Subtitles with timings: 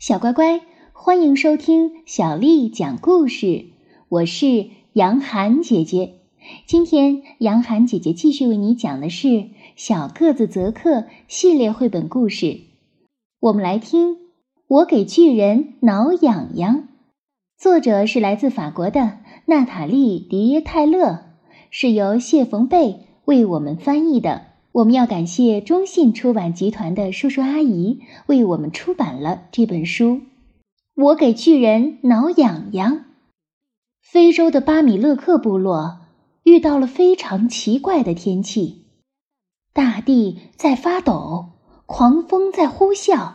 [0.00, 0.62] 小乖乖，
[0.94, 3.66] 欢迎收听小丽讲故事。
[4.08, 6.20] 我是杨涵姐姐。
[6.66, 9.28] 今天，杨涵姐姐继续为你讲的是
[9.76, 12.60] 《小个子泽克》系列绘本故事。
[13.40, 14.14] 我们来听
[14.68, 16.76] 《我给巨人挠痒痒》，
[17.58, 21.26] 作者是来自法国的娜塔莉·迪耶泰勒，
[21.68, 24.46] 是由谢冯贝为我们翻译的。
[24.72, 30.20] 我们要感谢中信出版集团的叔叔阿姨为我们出版了这本书。
[30.94, 33.06] 我给巨人挠痒痒。
[34.00, 36.00] 非洲的巴米勒克部落
[36.44, 38.84] 遇到了非常奇怪的天气，
[39.72, 41.50] 大地在发抖，
[41.86, 43.32] 狂风在呼啸，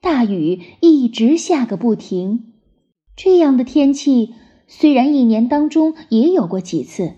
[0.00, 2.54] 大雨一直下个不停。
[3.16, 4.34] 这样的天气
[4.66, 7.14] 虽然一年当中也有过几次，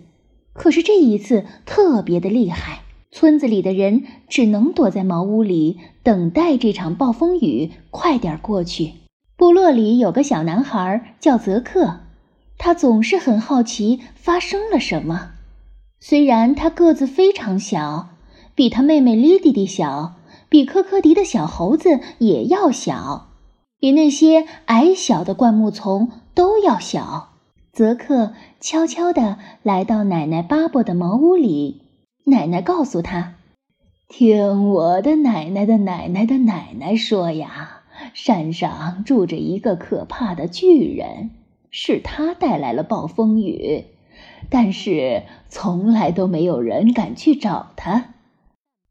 [0.53, 2.82] 可是这一次特别的厉害。
[3.13, 8.95] 村子里的人只能躲在茅屋里，等待这场暴风雨快点过去。
[9.37, 12.01] 部落里有个小男孩叫泽克，
[12.57, 15.33] 他总是很好奇发生了什么。
[16.01, 18.09] 虽然他个子非常小，
[18.55, 20.15] 比他妹妹莉迪迪小，
[20.49, 23.29] 比科科迪的小猴子也要小，
[23.79, 27.29] 比那些矮小的灌木丛都要小。
[27.73, 31.83] 泽克悄悄地来到奶奶巴伯的茅屋里。
[32.25, 33.35] 奶奶告诉他
[34.09, 37.83] ：“听我的奶奶的奶奶的奶奶说呀，
[38.15, 41.31] 山上住着一个可怕的巨人，
[41.71, 43.87] 是他带来了暴风雨，
[44.51, 48.15] 但是从来都没有人敢去找他。”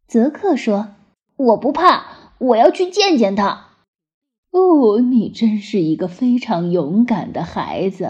[0.07, 0.89] 泽克说
[1.37, 3.67] ：“我不怕，我要去见见他。”
[4.52, 8.09] 哦，你真是一个非常勇敢的孩子。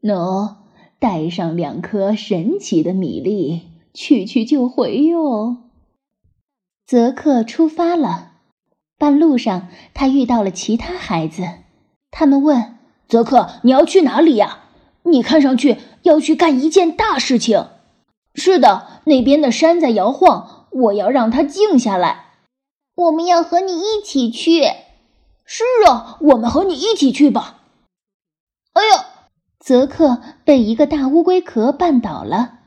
[0.00, 0.54] 喏，
[0.98, 3.64] 带上两颗神奇的米粒。
[4.00, 5.56] 去去就回哟。
[6.86, 8.34] 泽克出发了，
[8.96, 11.42] 半路上他遇到了其他孩子，
[12.12, 14.60] 他们问泽克：“你要去哪里呀？
[15.02, 17.70] 你看上去要去干一件大事情。
[18.36, 22.26] ”“是的，那边的山在摇晃，我要让它静下来。
[22.94, 24.62] ”“我们要和你一起去。
[25.44, 27.62] ”“是啊，我们和你一起去吧。
[28.74, 29.06] ”“哎呀！”
[29.58, 32.57] 泽克被一个大乌龟壳绊倒了。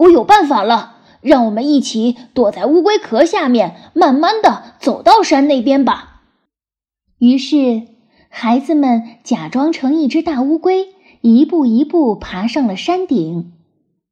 [0.00, 6.22] 我有办法了，让我们一起躲在乌龟壳下面，慢慢的走到山那边吧。
[7.18, 7.82] 于是，
[8.30, 10.88] 孩子们假装成一只大乌龟，
[11.20, 13.52] 一步一步爬上了山顶。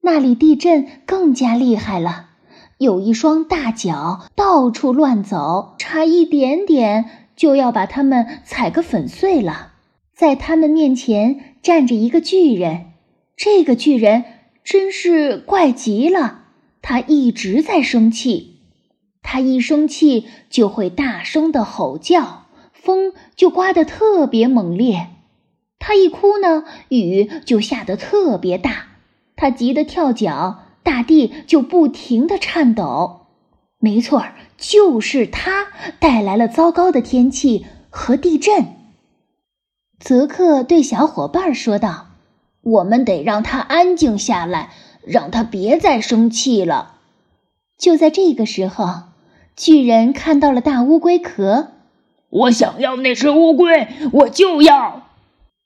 [0.03, 2.26] 那里地震更加厉害了，
[2.76, 9.72] 有一双大脚到处乱走，差一点点就要把他们踩个粉碎了。
[10.15, 12.93] 在他们面前站着一个巨人，
[13.34, 14.25] 这个巨人。
[14.68, 16.40] 真是怪极了！
[16.82, 18.58] 他一直在生气，
[19.22, 25.06] 他一生气就会大声的吼叫，风就刮得特别猛烈；
[25.78, 28.88] 他一哭呢，雨就下得特别大。
[29.36, 33.28] 他急得跳脚，大地就不停的颤抖。
[33.78, 35.68] 没错儿，就是他
[35.98, 38.76] 带来了糟糕的天气和地震。
[39.98, 42.07] 泽克对小伙伴说道。
[42.62, 44.70] 我们得让他安静下来，
[45.04, 46.96] 让他别再生气了。
[47.78, 48.86] 就在这个时候，
[49.56, 51.69] 巨人看到了大乌龟壳。
[52.30, 55.06] 我想要那只乌龟，我就要！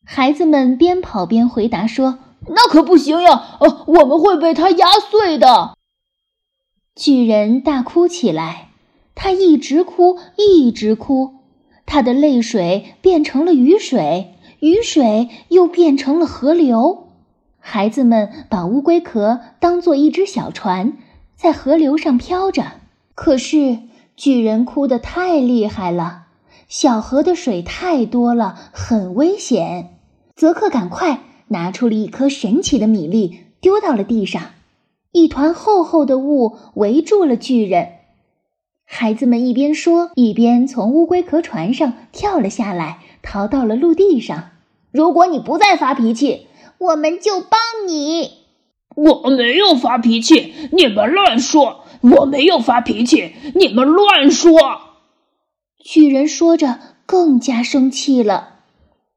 [0.05, 3.57] 孩子们边跑边回答说：“那可不行呀！
[3.61, 5.75] 呃，我们会被它压碎的。”
[6.95, 8.69] 巨人大哭起来，
[9.15, 11.37] 他一直哭，一直哭，
[11.87, 14.35] 他的泪水变成了雨水。
[14.63, 17.09] 雨水又变成了河流，
[17.59, 20.93] 孩子们把乌龟壳当做一只小船，
[21.35, 22.75] 在河流上飘着。
[23.17, 23.81] 可是
[24.15, 26.27] 巨人哭得太厉害了，
[26.69, 29.97] 小河的水太多了，很危险。
[30.37, 31.19] 泽克赶快
[31.49, 34.41] 拿出了一颗神奇的米粒，丢到了地上，
[35.11, 37.89] 一团厚厚的雾围住了巨人。
[38.85, 44.51] 孩子们一边说，一边从乌龟壳船上跳了下来，逃到了陆地上。
[44.93, 46.47] 如果你不再发脾气，
[46.79, 47.59] 我们就帮
[47.89, 48.43] 你。
[48.95, 51.85] 我没有发脾气，你们乱说！
[52.03, 54.53] 我没有发脾气，你们乱说！
[55.83, 58.57] 巨人说着，更加生气了，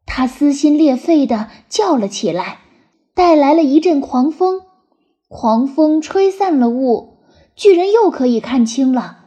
[0.06, 2.60] 他撕心裂肺的叫了起来，
[3.14, 4.62] 带来了一阵狂风，
[5.28, 7.18] 狂风吹散了雾，
[7.56, 9.18] 巨人又可以看清了。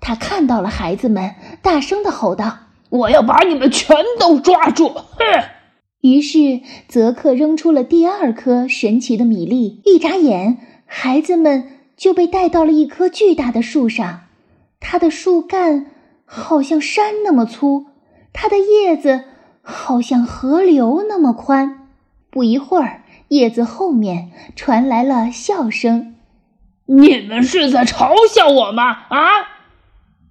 [0.00, 2.56] 他看到了孩子们，大声的吼道
[2.88, 4.88] ：“我要把你们全都抓住！”
[5.18, 5.57] 哼！
[6.00, 9.80] 于是，泽克扔出了第二颗神奇的米粒。
[9.84, 11.64] 一眨眼，孩子们
[11.96, 14.20] 就被带到了一棵巨大的树上。
[14.78, 15.86] 它的树干
[16.24, 17.86] 好像山那么粗，
[18.32, 19.24] 它的叶子
[19.60, 21.88] 好像河流那么宽。
[22.30, 26.14] 不一会儿，叶子后面传来了笑声
[26.86, 29.18] ：“你们是在嘲笑我吗？”啊！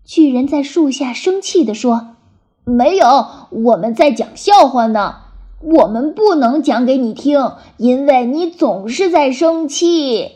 [0.06, 2.16] 巨人在树下生气地说
[2.64, 5.27] ：“没有，我们在讲笑话呢。
[5.62, 10.32] 我们不能讲给你听，因为你总是在生气。”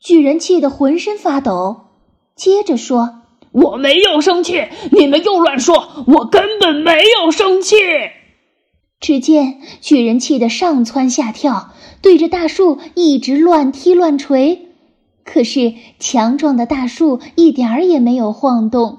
[0.00, 1.82] 巨人气得浑身发抖，
[2.34, 3.20] 接着说
[3.52, 7.76] ：“我没有生气，你们又乱说，我根本没有生气。”
[9.00, 14.58] 只见巨人气得上蹿下跳，对着大树一直乱踢乱捶，
[15.24, 18.98] 可是强壮的大树一点儿也没有晃动。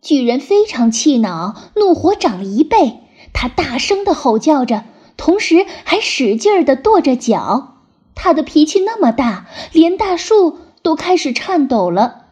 [0.00, 3.00] 巨人非常气恼，怒火涨了一倍，
[3.32, 4.84] 他大声的吼叫着，
[5.18, 7.74] 同时还使劲儿的跺着脚。
[8.14, 12.24] 他的脾气那么大，连大树都开始颤抖了。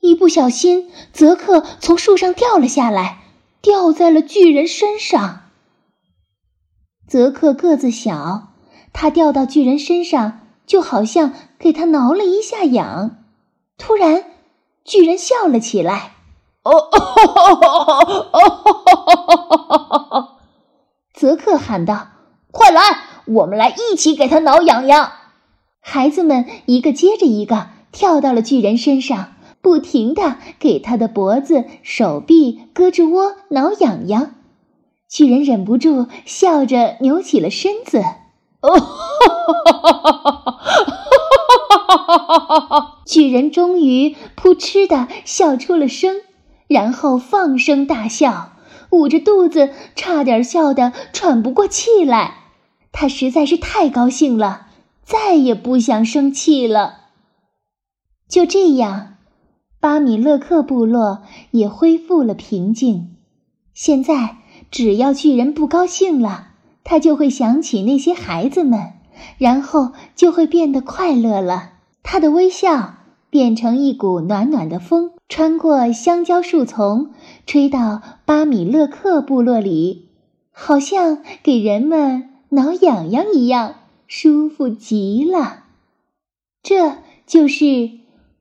[0.00, 3.22] 一不小心，泽克从树上掉了下来，
[3.62, 5.40] 掉在了巨人身上。
[7.08, 8.52] 泽克个子小，
[8.92, 13.18] 他掉到巨人身上，就好像给他挠了一下痒。
[13.78, 14.24] 突然，
[14.84, 16.14] 巨人笑了起来
[16.62, 16.90] ：“哦哦
[18.32, 20.25] 哦！”
[21.16, 22.08] 泽克喊道
[22.52, 22.82] ：“快来！”
[23.26, 25.12] 我们来一起给他挠痒痒。
[25.80, 29.32] 孩子们一个接着一个跳到了巨人身上，
[29.62, 34.34] 不停的给他的脖子、手臂、胳肢窝挠痒痒。
[35.08, 38.04] 巨人忍不住笑着扭起了身子。
[38.60, 38.68] 哦，
[43.06, 46.16] 巨人终于扑哧的笑出了声，
[46.68, 48.52] 然后放声大笑，
[48.90, 52.34] 捂着肚子，差点笑得喘不过气来。
[52.92, 54.68] 他实在是太高兴了，
[55.02, 57.00] 再也不想生气了。
[58.28, 59.16] 就这样，
[59.78, 63.16] 巴米勒克部落也恢复了平静。
[63.74, 64.38] 现在，
[64.70, 66.48] 只要巨人不高兴了，
[66.82, 68.94] 他就会想起那些孩子们，
[69.38, 71.74] 然后就会变得快乐了。
[72.02, 72.95] 他的微笑
[73.36, 77.10] 变成一股暖暖的风，穿过香蕉树丛，
[77.44, 80.08] 吹到巴米勒克部落里，
[80.50, 82.30] 好像给人们。
[82.48, 83.74] 挠痒痒一样
[84.06, 85.64] 舒服极了，
[86.62, 87.90] 这就是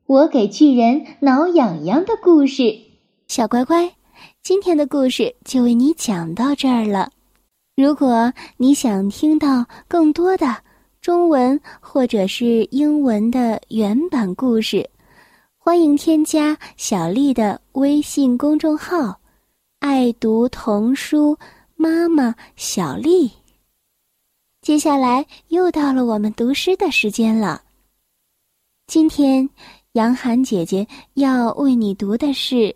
[0.06, 2.78] 我给巨人挠痒痒的故事。
[3.28, 3.96] 小乖乖，
[4.42, 7.10] 今天的故事就为你讲到这儿了。
[7.76, 10.58] 如果你想听到更多的
[11.06, 14.90] 中文或者是英文的原版故事，
[15.56, 19.20] 欢迎添加小丽的微信公众号
[19.78, 21.38] “爱读童书
[21.76, 23.32] 妈妈小丽”。
[24.64, 27.62] 接下来又到了我们读诗的时间了。
[28.88, 29.48] 今天，
[29.92, 32.76] 杨涵姐姐要为你读的是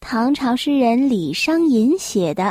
[0.00, 2.42] 唐朝诗人李商隐写的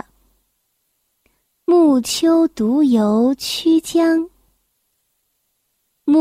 [1.66, 4.18] 《暮秋独游曲江》。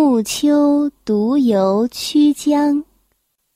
[0.08, 2.82] 暮秋独游曲江，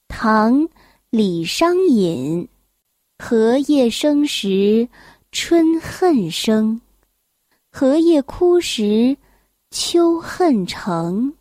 [0.06, 0.52] 唐·
[1.08, 2.46] 李商隐。
[3.19, 4.87] 荷叶生时
[5.31, 6.78] 春恨生。
[7.70, 9.16] 荷叶枯时，
[9.70, 11.32] 秋恨成。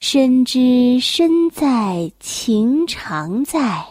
[0.00, 3.86] 深知身在情长在，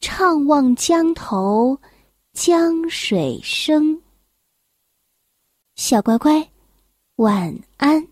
[0.00, 1.78] 怅望江头
[2.32, 4.02] 江水声。
[5.76, 6.50] 小乖乖，
[7.18, 8.04] 晚安。